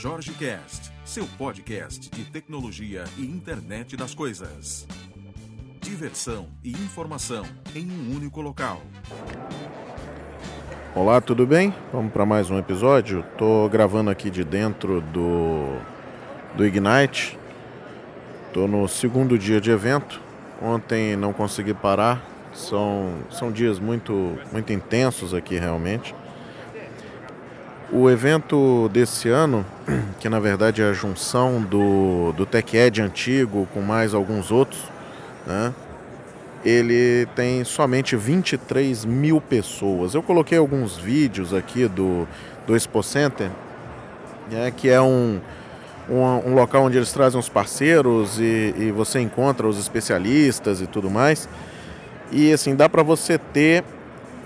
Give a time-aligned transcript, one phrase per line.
[0.00, 4.86] Jorge Cast, seu podcast de tecnologia e internet das coisas.
[5.80, 8.80] Diversão e informação em um único local.
[10.94, 11.74] Olá, tudo bem?
[11.92, 13.24] Vamos para mais um episódio.
[13.36, 15.76] Tô gravando aqui de dentro do
[16.54, 17.36] do Ignite.
[18.52, 20.20] Tô no segundo dia de evento.
[20.62, 22.24] Ontem não consegui parar.
[22.54, 26.14] São são dias muito muito intensos aqui realmente.
[27.90, 29.64] O evento desse ano,
[30.20, 34.80] que na verdade é a junção do, do TechEd antigo com mais alguns outros,
[35.46, 35.72] né?
[36.64, 40.14] ele tem somente 23 mil pessoas.
[40.14, 42.28] Eu coloquei alguns vídeos aqui do,
[42.66, 43.50] do Expo Center,
[44.50, 45.40] né, que é um,
[46.10, 50.86] um, um, local onde eles trazem os parceiros e, e você encontra os especialistas e
[50.86, 51.48] tudo mais.
[52.30, 53.82] E assim, dá para você ter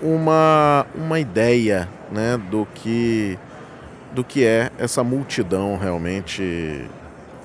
[0.01, 3.37] uma, uma ideia né, do, que,
[4.13, 6.85] do que é essa multidão realmente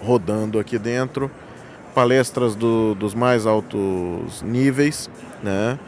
[0.03, 1.31] rodando aqui dentro.
[1.95, 5.11] Palestras do, dos mais altos níveis,
[5.43, 5.79] né?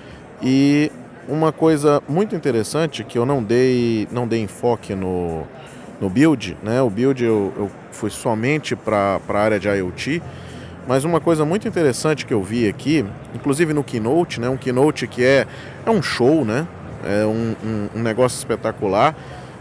[0.42, 0.90] E
[1.28, 5.44] uma coisa muito interessante que eu não dei, não dei enfoque no,
[6.00, 6.82] no build, né?
[6.82, 10.20] O build eu, eu fui somente para a área de IoT,
[10.88, 15.06] mas uma coisa muito interessante que eu vi aqui, inclusive no Keynote, né, um Keynote
[15.06, 15.46] que é,
[15.86, 16.66] é um show, né,
[17.04, 19.14] é um, um, um negócio espetacular,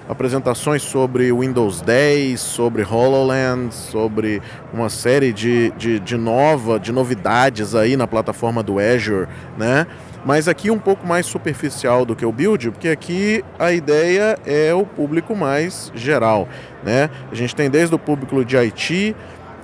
[0.10, 4.42] apresentações sobre Windows 10, sobre HoloLens, sobre
[4.74, 9.86] uma série de, de, de, nova, de novidades aí na plataforma do Azure, né?
[10.26, 14.74] Mas aqui um pouco mais superficial do que o Build, porque aqui a ideia é
[14.74, 16.48] o público mais geral,
[16.84, 17.10] né?
[17.32, 19.16] A gente tem desde o público de IT,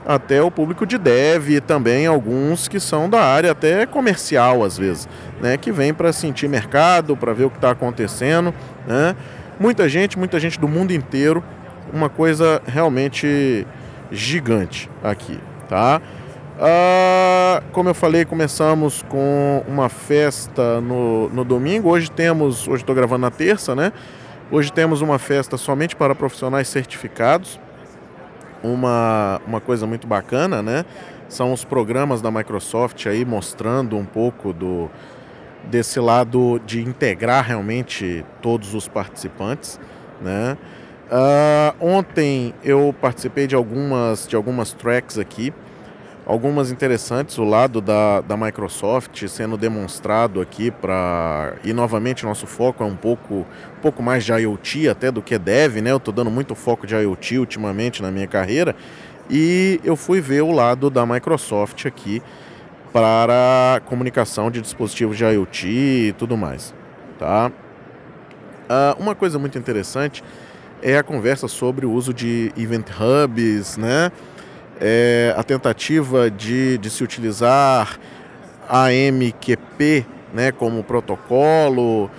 [0.06, 4.78] até o público de dev e também alguns que são da área até comercial às
[4.78, 5.10] vezes,
[5.42, 8.54] né, que vem para sentir mercado, para ver o que está acontecendo,
[8.88, 9.16] né?
[9.60, 11.44] Muita gente, muita gente do mundo inteiro,
[11.94, 13.66] uma coisa realmente
[14.12, 16.02] gigante aqui, tá?
[16.60, 21.90] Ah, como eu falei, começamos com uma festa no, no domingo.
[21.90, 23.94] Hoje temos, hoje estou gravando na terça, né?
[24.52, 27.60] Hoje temos uma festa somente para profissionais certificados
[28.74, 30.86] uma, uma coisa muito bacana, né?
[31.28, 34.90] São os programas da Microsoft aí mostrando um pouco do
[35.64, 39.80] desse lado de integrar realmente todos os participantes,
[40.22, 40.58] né?
[41.06, 45.54] Uh, ontem eu participei de algumas de algumas tracks aqui
[46.26, 51.54] algumas interessantes, o lado da, da Microsoft sendo demonstrado aqui para.
[51.64, 53.46] E novamente nosso foco é um pouco,
[53.78, 55.92] um pouco mais de IoT até do que Dev, né?
[55.92, 58.76] Eu estou dando muito foco de IoT ultimamente na minha carreira.
[59.30, 62.22] E eu fui ver o lado da Microsoft aqui
[62.92, 66.74] para comunicação de dispositivos de IoT e tudo mais.
[67.20, 67.52] Tá?
[68.66, 70.24] Uh, uma coisa muito interessante
[70.82, 74.12] é a conversa sobre o uso de Event Hubs, né?
[74.80, 78.00] É, a tentativa de, de se utilizar
[78.68, 82.10] AMQP né, como protocolo,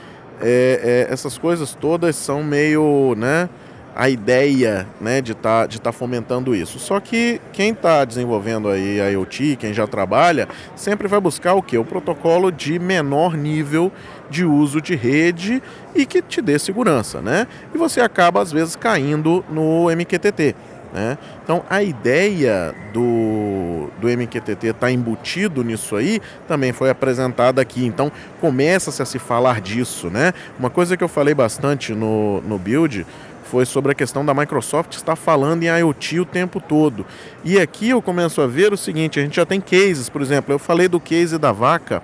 [0.41, 3.49] é, é, essas coisas todas são meio né,
[3.95, 6.79] a ideia né, de estar tá, de tá fomentando isso.
[6.79, 11.63] Só que quem está desenvolvendo aí a IoT, quem já trabalha, sempre vai buscar o
[11.63, 11.79] que?
[11.79, 13.91] O protocolo de menor nível
[14.29, 15.63] de uso de rede
[15.95, 17.47] e que te dê segurança, né?
[17.75, 20.55] E você acaba às vezes caindo no MQTT.
[20.97, 21.19] Né?
[21.45, 27.85] Então a ideia do, do MQTT estar tá embutido nisso aí também foi apresentada aqui.
[27.85, 30.09] Então começa-se a se falar disso.
[30.09, 30.33] Né?
[30.59, 33.07] Uma coisa que eu falei bastante no, no build
[33.45, 37.05] foi sobre a questão da Microsoft estar falando em IoT o tempo todo.
[37.45, 40.55] E aqui eu começo a ver o seguinte: a gente já tem cases, por exemplo,
[40.55, 42.03] eu falei do case da vaca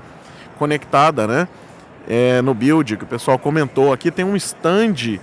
[0.59, 1.49] conectada né?
[2.07, 3.91] É, no build, que o pessoal comentou.
[3.91, 5.19] Aqui tem um stand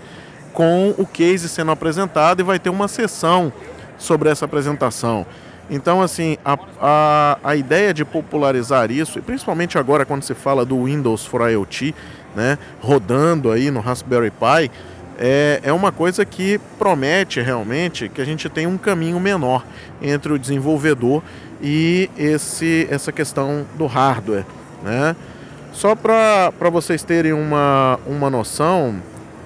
[0.54, 3.52] com o case sendo apresentado e vai ter uma sessão
[3.98, 5.26] sobre essa apresentação.
[5.70, 10.66] Então, assim, a, a, a ideia de popularizar isso, e principalmente agora quando se fala
[10.66, 11.94] do Windows for IoT,
[12.36, 14.72] né, rodando aí no Raspberry Pi,
[15.20, 19.66] é, é uma coisa que promete realmente que a gente tem um caminho menor
[20.02, 21.22] entre o desenvolvedor
[21.62, 24.46] e esse, essa questão do hardware.
[24.82, 25.16] Né?
[25.74, 28.96] Só para vocês terem uma, uma noção,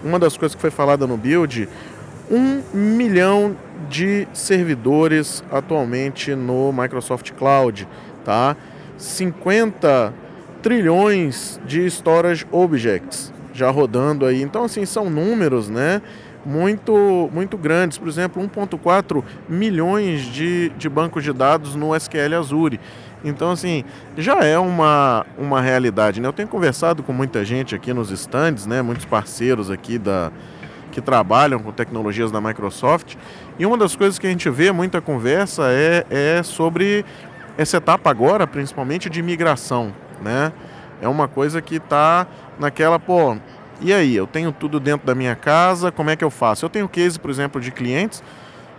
[0.03, 1.67] uma das coisas que foi falada no build,
[2.29, 3.55] um milhão
[3.89, 7.87] de servidores atualmente no Microsoft Cloud,
[8.23, 8.55] tá?
[8.97, 10.13] 50
[10.61, 14.41] trilhões de storage objects já rodando aí.
[14.41, 16.01] Então assim, são números, né?
[16.45, 22.79] Muito, muito grandes, por exemplo, 1.4 milhões de, de bancos de dados no SQL Azure.
[23.23, 23.83] Então, assim,
[24.17, 26.19] já é uma, uma realidade.
[26.19, 26.27] Né?
[26.27, 28.81] Eu tenho conversado com muita gente aqui nos stands, né?
[28.81, 30.31] muitos parceiros aqui da,
[30.91, 33.15] que trabalham com tecnologias da Microsoft.
[33.57, 37.05] E uma das coisas que a gente vê muita conversa é, é sobre
[37.57, 40.51] essa etapa agora, principalmente de migração, né?
[41.01, 42.25] É uma coisa que está
[42.57, 43.37] naquela, pô,
[43.81, 46.63] e aí, eu tenho tudo dentro da minha casa, como é que eu faço?
[46.63, 48.23] Eu tenho case, por exemplo, de clientes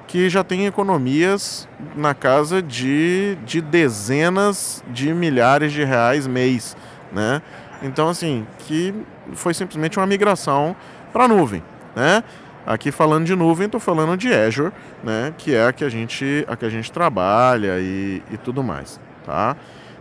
[0.07, 6.77] que já têm economias na casa de, de dezenas de milhares de reais mês,
[7.13, 7.43] né?
[7.83, 8.95] Então, assim, que
[9.35, 10.77] foi simplesmente uma migração
[11.13, 11.63] para a nuvem,
[11.95, 12.23] né?
[12.67, 14.73] Aqui falando de nuvem, estou falando de Azure,
[15.03, 15.35] né?
[15.37, 18.99] Que é a que a gente, a que a gente trabalha e, e tudo mais,
[19.25, 19.55] tá?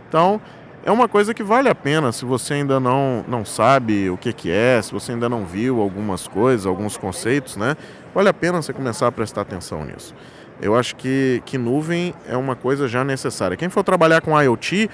[0.08, 0.40] Então,
[0.84, 4.34] é uma coisa que vale a pena se você ainda não, não sabe o que,
[4.34, 7.74] que é, se você ainda não viu algumas coisas, alguns conceitos, né?
[8.14, 10.14] Vale a pena você começar a prestar atenção nisso.
[10.60, 13.56] Eu acho que, que nuvem é uma coisa já necessária.
[13.56, 14.90] Quem for trabalhar com IoT,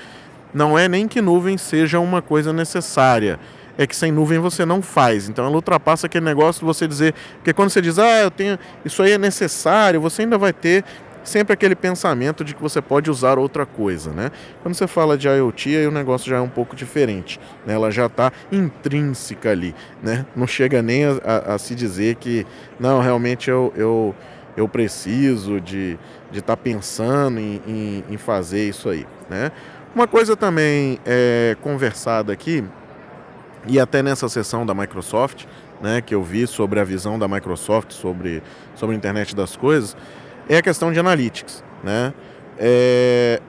[0.54, 3.40] não é nem que nuvem seja uma coisa necessária.
[3.76, 5.28] É que sem nuvem você não faz.
[5.28, 7.14] Então ela ultrapassa aquele negócio de você dizer.
[7.34, 8.56] Porque quando você diz, ah, eu tenho.
[8.84, 10.84] Isso aí é necessário, você ainda vai ter
[11.24, 14.30] sempre aquele pensamento de que você pode usar outra coisa, né?
[14.62, 17.74] Quando você fala de IoT, aí o negócio já é um pouco diferente, né?
[17.74, 20.26] Ela já está intrínseca ali, né?
[20.34, 22.46] Não chega nem a, a, a, se dizer que,
[22.78, 24.14] não, realmente eu, eu,
[24.56, 25.98] eu preciso de
[26.32, 29.52] estar tá pensando em, em, em, fazer isso aí, né?
[29.94, 32.64] Uma coisa também é, conversada aqui,
[33.66, 35.44] e até nessa sessão da Microsoft,
[35.80, 38.42] né, que eu vi sobre a visão da Microsoft sobre,
[38.74, 39.96] sobre a internet das coisas,
[40.54, 42.12] é a questão de analytics, né?
[42.58, 43.40] É,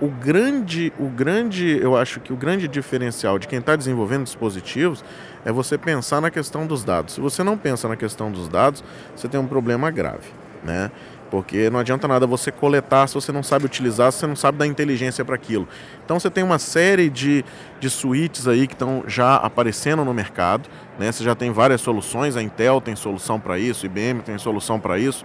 [0.00, 5.04] o grande, o grande, eu acho que o grande diferencial de quem está desenvolvendo dispositivos
[5.44, 7.14] é você pensar na questão dos dados.
[7.14, 8.82] Se você não pensa na questão dos dados,
[9.14, 10.28] você tem um problema grave,
[10.64, 10.90] né?
[11.30, 14.58] Porque não adianta nada você coletar se você não sabe utilizar, se você não sabe
[14.58, 15.66] dar inteligência para aquilo.
[16.04, 17.44] Então você tem uma série de,
[17.80, 20.68] de suítes aí que estão já aparecendo no mercado.
[20.98, 21.10] Né?
[21.10, 24.98] Você já tem várias soluções, a Intel tem solução para isso, IBM tem solução para
[24.98, 25.24] isso.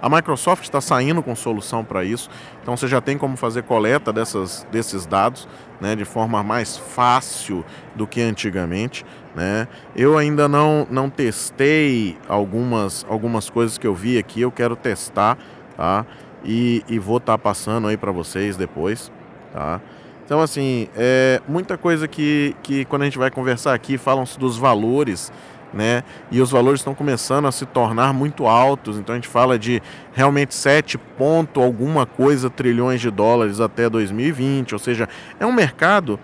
[0.00, 2.30] A Microsoft está saindo com solução para isso,
[2.62, 5.48] então você já tem como fazer coleta dessas, desses dados
[5.80, 7.64] né, de forma mais fácil
[7.94, 9.04] do que antigamente.
[9.34, 9.66] Né?
[9.96, 15.36] Eu ainda não, não testei algumas, algumas coisas que eu vi aqui, eu quero testar
[15.76, 16.06] tá?
[16.44, 19.10] e, e vou estar tá passando aí para vocês depois.
[19.52, 19.80] Tá?
[20.24, 24.58] Então, assim, é muita coisa que, que quando a gente vai conversar aqui, falam-se dos
[24.58, 25.32] valores
[25.72, 26.02] né?
[26.30, 28.98] E os valores estão começando a se tornar muito altos.
[28.98, 29.82] Então a gente fala de
[30.12, 34.72] realmente 7 ponto alguma coisa trilhões de dólares até 2020.
[34.72, 36.18] Ou seja, é um mercado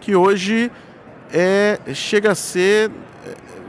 [0.00, 0.70] que hoje
[1.32, 2.90] é, chega a ser.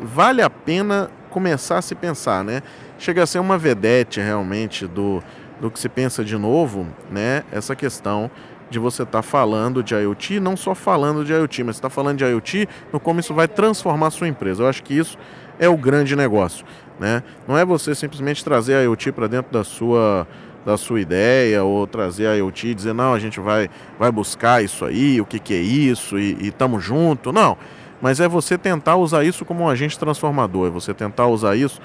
[0.01, 2.62] Vale a pena começar a se pensar, né?
[3.00, 5.23] Chega a ser uma vedete realmente do,
[5.59, 7.44] do que se pensa de novo, né?
[7.51, 8.30] Essa questão
[8.69, 12.17] de você estar tá falando de IoT, não só falando de IoT, mas está falando
[12.17, 14.63] de IoT no como isso vai transformar a sua empresa.
[14.63, 15.17] Eu acho que isso
[15.59, 16.65] é o grande negócio.
[16.99, 17.23] Né?
[17.47, 20.27] Não é você simplesmente trazer a IoT para dentro da sua,
[20.65, 23.69] da sua ideia ou trazer a IoT e dizer, não, a gente vai,
[23.99, 27.31] vai buscar isso aí, o que, que é isso e estamos junto.
[27.31, 27.57] Não,
[28.01, 31.79] mas é você tentar usar isso como um agente transformador, é você tentar usar isso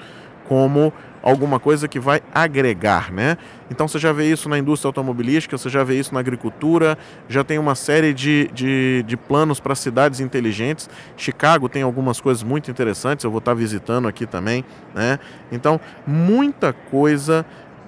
[0.47, 0.91] como
[1.23, 3.37] alguma coisa que vai agregar, né?
[3.71, 6.97] Então você já vê isso na indústria automobilística, você já vê isso na agricultura,
[7.29, 10.89] já tem uma série de, de, de planos para cidades inteligentes.
[11.15, 15.17] Chicago tem algumas coisas muito interessantes, eu vou estar visitando aqui também, né?
[15.49, 17.45] Então, muita coisa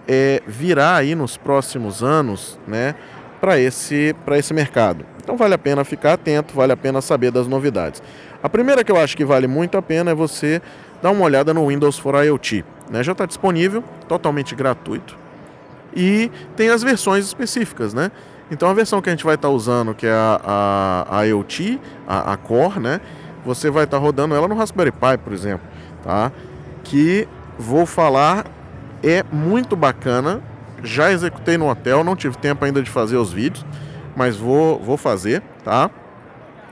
[0.07, 2.95] é, virá aí nos próximos anos, né?
[3.41, 5.05] Para esse, esse mercado.
[5.21, 8.01] Então vale a pena ficar atento, vale a pena saber das novidades.
[8.41, 10.61] A primeira que eu acho que vale muito a pena é você
[11.01, 12.63] dar uma olhada no Windows for IoT.
[12.89, 13.03] Né?
[13.03, 15.17] Já está disponível, totalmente gratuito.
[15.95, 18.11] E tem as versões específicas, né?
[18.51, 21.23] Então a versão que a gente vai estar tá usando, que é a, a, a
[21.23, 23.01] IoT, a, a, Core, né?
[23.45, 25.65] Você vai estar tá rodando ela no Raspberry Pi, por exemplo,
[26.03, 26.31] tá?
[26.83, 28.45] Que vou falar
[29.01, 30.41] é muito bacana.
[30.83, 33.65] Já executei no hotel, não tive tempo ainda de fazer os vídeos,
[34.15, 35.89] mas vou, vou fazer, tá?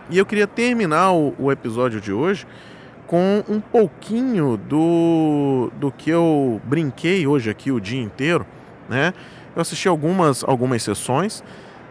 [0.10, 2.46] E eu queria terminar o, o episódio de hoje
[3.08, 8.46] com um pouquinho do, do que eu brinquei hoje aqui o dia inteiro,
[8.90, 9.14] né?
[9.56, 11.44] Eu assisti algumas, algumas sessões,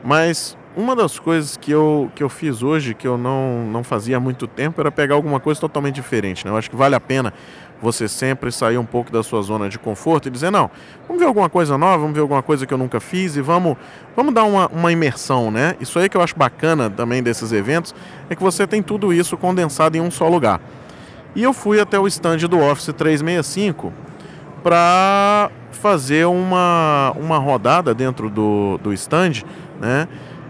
[0.02, 4.16] mas uma das coisas que eu, que eu fiz hoje, que eu não, não fazia
[4.16, 6.44] há muito tempo, era pegar alguma coisa totalmente diferente.
[6.44, 6.50] Né?
[6.50, 7.32] Eu acho que vale a pena
[7.80, 10.70] você sempre sair um pouco da sua zona de conforto e dizer, não,
[11.06, 13.76] vamos ver alguma coisa nova, vamos ver alguma coisa que eu nunca fiz e vamos,
[14.16, 15.76] vamos dar uma, uma imersão, né?
[15.80, 17.92] Isso aí que eu acho bacana também desses eventos,
[18.30, 20.60] é que você tem tudo isso condensado em um só lugar.
[21.34, 23.92] E eu fui até o stand do Office 365
[24.62, 29.42] para fazer uma, uma rodada dentro do, do stand,
[29.80, 30.06] né?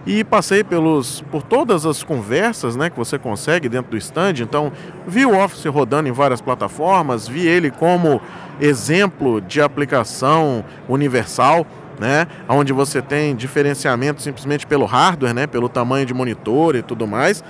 [0.07, 4.35] e passei pelos, por todas as conversas né, que você consegue dentro do stand.
[4.41, 4.73] Então,
[5.07, 8.21] vi o Office rodando em várias plataformas, vi ele como
[8.61, 11.65] exemplo de aplicação universal,
[12.01, 17.07] né, onde você tem diferenciamento simplesmente pelo hardware, né, pelo tamanho de monitor e tudo
[17.07, 17.45] mais.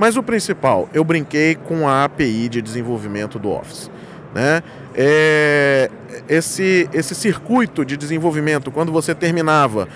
[0.00, 3.90] Mas o principal, eu brinquei com a API de desenvolvimento do Office.
[4.34, 4.62] Né?
[4.94, 5.90] É,
[6.26, 9.86] esse, esse circuito de desenvolvimento, quando você terminava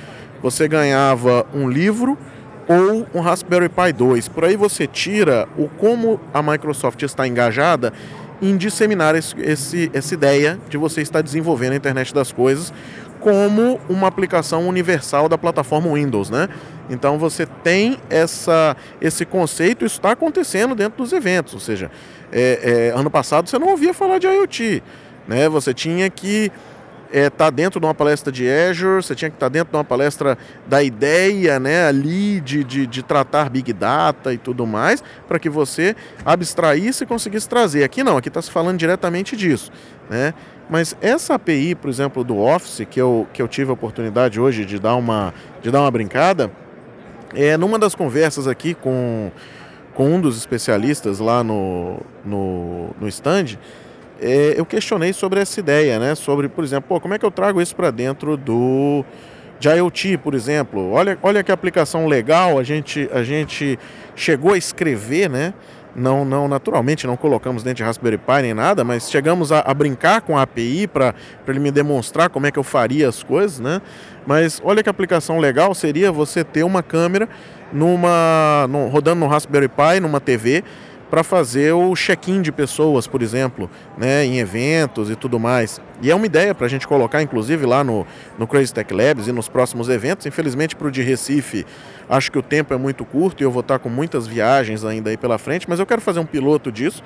[0.44, 2.18] você ganhava um livro
[2.68, 4.28] ou um Raspberry Pi 2.
[4.28, 7.90] Por aí você tira o como a Microsoft está engajada
[8.42, 12.74] em disseminar esse, esse, essa ideia de você estar desenvolvendo a internet das coisas
[13.24, 16.46] como uma aplicação universal da plataforma Windows, né?
[16.90, 21.90] Então você tem essa, esse conceito, isso está acontecendo dentro dos eventos, ou seja,
[22.30, 24.82] é, é, ano passado você não ouvia falar de IoT,
[25.26, 25.48] né?
[25.48, 26.52] Você tinha que
[27.10, 29.76] é, tá dentro de uma palestra de Azure, você tinha que estar tá dentro de
[29.76, 35.02] uma palestra da ideia né, ali de, de, de tratar Big Data e tudo mais,
[35.28, 35.94] para que você
[36.26, 37.84] abstraísse e conseguisse trazer.
[37.84, 39.70] Aqui não, aqui está se falando diretamente disso.
[40.10, 40.34] Né?
[40.68, 44.64] Mas essa API, por exemplo, do Office, que eu, que eu tive a oportunidade hoje
[44.64, 46.50] de dar uma, de dar uma brincada,
[47.34, 49.30] é numa das conversas aqui com,
[49.92, 53.58] com um dos especialistas lá no, no, no stand,
[54.20, 56.14] é, eu questionei sobre essa ideia, né?
[56.14, 59.04] Sobre, por exemplo, pô, como é que eu trago isso para dentro do
[59.58, 60.90] de IoT, por exemplo?
[60.92, 63.78] Olha, olha que aplicação legal, a gente, a gente
[64.14, 65.54] chegou a escrever, né?
[65.94, 69.72] Não, não, naturalmente não colocamos dentro de Raspberry Pi nem nada, mas chegamos a, a
[69.72, 71.14] brincar com a API para
[71.46, 73.80] ele me demonstrar como é que eu faria as coisas, né?
[74.26, 77.28] Mas olha que aplicação legal seria você ter uma câmera
[77.72, 80.64] numa, no, rodando no Raspberry Pi, numa TV,
[81.14, 85.80] para fazer o check-in de pessoas, por exemplo, né, em eventos e tudo mais.
[86.02, 88.04] E é uma ideia para a gente colocar, inclusive, lá no,
[88.36, 90.26] no Crazy Tech Labs e nos próximos eventos.
[90.26, 91.64] Infelizmente, para o de Recife,
[92.10, 95.08] acho que o tempo é muito curto e eu vou estar com muitas viagens ainda
[95.08, 97.00] aí pela frente, mas eu quero fazer um piloto disso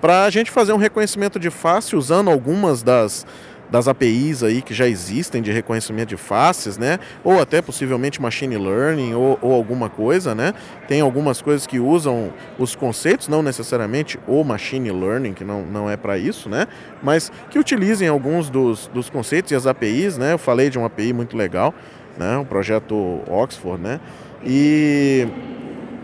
[0.00, 3.26] para a gente fazer um reconhecimento de face usando algumas das
[3.72, 6.98] das APIs aí que já existem de reconhecimento de faces, né?
[7.24, 10.52] Ou até possivelmente machine learning ou, ou alguma coisa, né?
[10.86, 15.88] Tem algumas coisas que usam os conceitos, não necessariamente o machine learning, que não, não
[15.88, 16.68] é para isso, né?
[17.02, 20.34] Mas que utilizem alguns dos, dos conceitos e as APIs, né?
[20.34, 21.74] Eu falei de uma API muito legal,
[22.18, 22.36] né?
[22.36, 24.00] O projeto Oxford, né?
[24.44, 25.26] E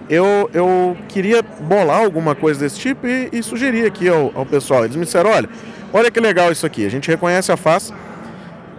[0.09, 4.87] eu, eu queria bolar alguma coisa desse tipo e, e sugerir aqui ao, ao pessoal.
[4.87, 5.51] Eles me disseram, olha,
[5.93, 6.85] Olha que legal isso aqui.
[6.85, 7.93] A gente reconhece a face,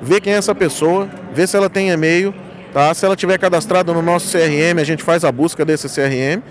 [0.02, 2.34] vê quem é essa pessoa, vê se ela tem e-mail,
[2.72, 2.94] tá?
[2.94, 6.44] Se ela tiver cadastrada no nosso CRM, a gente faz a busca desse CRM.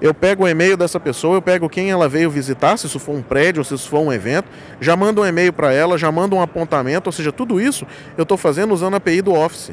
[0.00, 3.14] Eu pego o e-mail dessa pessoa, eu pego quem ela veio visitar, se isso for
[3.14, 4.48] um prédio, se isso for um evento,
[4.80, 7.86] já mando um e-mail para ela, já mando um apontamento, ou seja, tudo isso
[8.16, 9.72] eu estou fazendo usando a API do Office.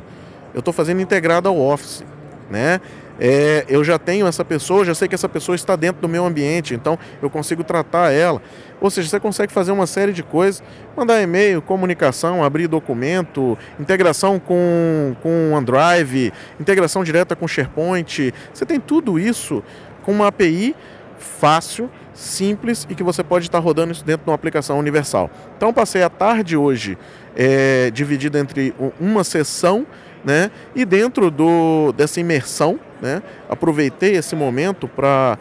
[0.54, 2.04] Eu estou fazendo integrado ao Office,
[2.50, 2.82] né?
[3.20, 6.26] É, eu já tenho essa pessoa, já sei que essa pessoa está dentro do meu
[6.26, 8.42] ambiente, então eu consigo tratar ela.
[8.80, 10.62] Ou seja, você consegue fazer uma série de coisas,
[10.96, 18.34] mandar e-mail, comunicação, abrir documento, integração com, com OneDrive, integração direta com SharePoint.
[18.54, 19.64] Você tem tudo isso
[20.04, 20.76] com uma API
[21.18, 25.30] fácil, simples e que você pode estar rodando isso dentro de uma aplicação universal.
[25.56, 26.98] Então passei a tarde hoje
[27.36, 29.86] é, dividida entre uma sessão
[30.26, 33.22] né, e dentro do, dessa imersão né?
[33.50, 35.38] Aproveitei esse momento para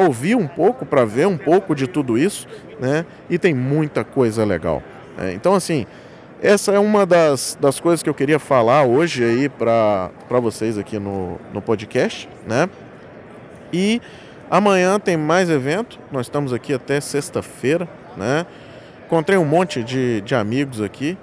[0.00, 2.46] ouvir um pouco, para ver um pouco de tudo isso,
[2.78, 3.04] né?
[3.28, 4.82] E tem muita coisa legal.
[5.16, 5.32] Né?
[5.32, 5.86] Então, assim,
[6.42, 10.98] essa é uma das, das coisas que eu queria falar hoje aí para vocês aqui
[10.98, 12.68] no, no podcast, né?
[13.72, 14.00] E
[14.50, 15.98] amanhã tem mais evento.
[16.10, 18.46] Nós estamos aqui até sexta-feira, né?
[19.06, 21.16] Encontrei um monte de, de amigos aqui.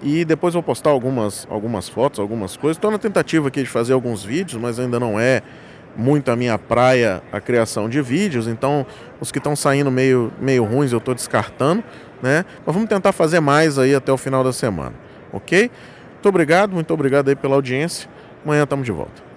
[0.00, 2.76] E depois vou postar algumas, algumas fotos, algumas coisas.
[2.76, 5.42] Estou na tentativa aqui de fazer alguns vídeos, mas ainda não é
[5.96, 8.46] muito a minha praia a criação de vídeos.
[8.46, 8.86] Então,
[9.20, 11.82] os que estão saindo meio, meio ruins eu estou descartando,
[12.22, 12.44] né?
[12.64, 14.94] Mas vamos tentar fazer mais aí até o final da semana,
[15.32, 15.70] ok?
[16.14, 18.08] Muito obrigado, muito obrigado aí pela audiência.
[18.44, 19.27] Amanhã estamos de volta.